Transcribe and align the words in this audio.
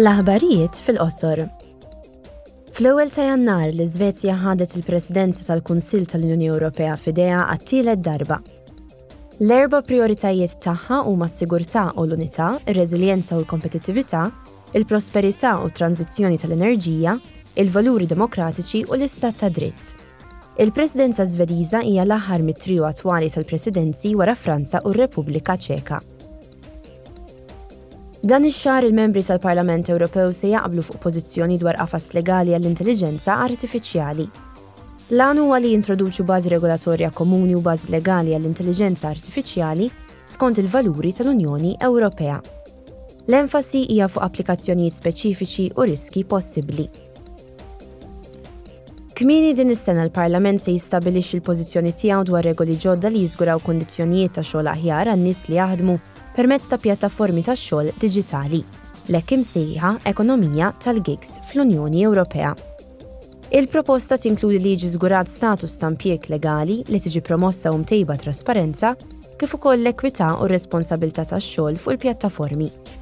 L-aħbarijiet 0.00 0.78
fil-qosor. 0.80 1.40
Fl-ewwel 2.72 3.10
ta' 3.12 3.24
Jannar 3.26 3.66
l 3.74 3.84
Svezja 3.90 4.32
ħadet 4.38 4.78
il-Presidenza 4.78 5.42
tal-Kunsill 5.44 6.06
tal-Unjoni 6.08 6.46
Ewropea 6.48 6.94
f'idea 6.96 7.42
għat-tielet 7.52 8.00
darba. 8.06 8.38
L-erba 9.44 9.80
prioritajiet 9.90 10.54
tagħha 10.64 11.02
huma 11.10 11.28
s-sigurtà 11.28 11.82
u 12.00 12.06
l-unità, 12.06 12.46
ir-reżiljenza 12.70 13.36
u 13.36 13.42
l-kompetittività, 13.42 14.22
il-prosperità 14.78 15.58
u 15.60 15.68
tranzizzjoni 15.68 16.40
tal-enerġija, 16.40 17.16
il-valuri 17.60 18.08
demokratiċi 18.08 18.86
u 18.88 18.96
l-istat 18.96 19.42
ta' 19.42 19.50
dritt. 19.52 19.92
Il-Presidenza 20.56 21.28
Svediża 21.28 21.82
hija 21.84 22.06
l-aħħar 22.08 22.46
mit 22.46 22.62
triju 22.64 22.88
attwali 22.88 23.28
tal-Presidenzi 23.36 24.14
wara 24.16 24.38
Franza 24.38 24.80
u 24.86 24.94
r-Repubblika 24.96 25.58
Ċeka. 25.60 26.00
Dan 28.22 28.42
ix-xahar 28.44 28.82
il-membri 28.84 29.22
tal-Parlament 29.24 29.88
Ewropew 29.88 30.32
se 30.32 30.48
jaqblu 30.48 30.82
fuq 30.84 30.98
pożizzjoni 31.00 31.56
dwar 31.58 31.78
qafas 31.80 32.10
legali 32.12 32.52
għall-intelligenza 32.52 33.32
artifiċjali. 33.40 34.26
L-għan 35.14 35.40
huwa 35.40 35.58
li 35.62 35.70
jintroduċu 35.72 36.26
bażi 36.28 36.52
regolatorja 36.52 37.08
komuni 37.16 37.54
u 37.56 37.62
bażi 37.64 37.88
legali 37.94 38.34
għall-intelligenza 38.36 39.08
artifiċjali 39.08 39.88
skont 40.34 40.60
il-valuri 40.60 41.14
tal-Unjoni 41.16 41.72
Ewropea. 41.80 42.36
L-enfasi 43.28 43.86
hija 43.88 44.08
fuq 44.12 44.26
applikazzjonijiet 44.28 44.98
speċifiċi 45.00 45.70
u 45.80 45.88
riski 45.88 46.24
possibbli. 46.28 46.90
Kmini 49.16 49.54
din 49.56 49.72
is-sena 49.72 50.04
l-Parlament 50.04 50.60
se 50.60 50.76
jistabilix 50.76 51.32
il-pożizzjoni 51.38 51.96
tiegħu 51.96 52.28
dwar 52.28 52.44
regoli 52.44 52.76
ġodda 52.76 53.08
li 53.16 53.24
jiżguraw 53.24 53.64
kondizzjonijiet 53.64 54.36
ta' 54.36 54.44
xogħol 54.52 54.74
aħjar 54.76 55.08
għan-nies 55.16 55.46
li 55.48 55.56
jaħdmu 55.56 55.98
permezz 56.36 56.68
ta' 56.68 56.78
pjattaformi 56.78 57.42
ta' 57.46 57.56
xogħol 57.58 57.90
l 57.90 58.60
lekk 59.10 59.32
imsejħa 59.34 59.90
ekonomija 60.06 60.68
tal-gigs 60.84 61.38
fl-Unjoni 61.48 62.02
Ewropea. 62.06 62.52
Il-proposta 63.50 64.14
tinkludi 64.20 64.60
liġi 64.62 64.92
żgurat 64.92 65.26
status 65.26 65.74
ta' 65.80 65.88
impjieg 65.90 66.28
legali 66.30 66.84
li 66.86 67.00
tiġi 67.02 67.24
promossa 67.26 67.72
u 67.74 67.80
mtejba 67.82 68.14
trasparenza 68.22 68.92
kif 69.40 69.56
ukoll 69.58 69.80
l-ekwità 69.82 70.34
u 70.38 70.46
r-responsabilità 70.46 71.26
tax-xogħol 71.32 71.80
fuq 71.82 71.94
il-pjattaformi 71.96 72.99